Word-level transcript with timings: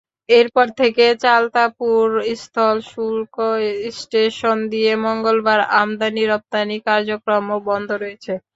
এরপর 0.31 0.67
থেকে 0.79 1.05
চাতলাপুর 1.23 2.05
স্থল 2.37 2.77
শুল্ক 2.91 3.35
স্টেশন 3.97 4.57
দিয়ে 4.71 4.91
মঙ্গলবার 5.05 5.59
আমদানি-রপ্তানি 5.79 6.77
কার্যক্রমও 6.87 7.57
বন্ধ 7.69 7.89
রয়েছে। 8.01 8.33